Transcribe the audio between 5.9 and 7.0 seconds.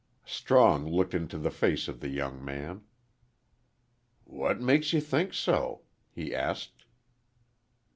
he asked.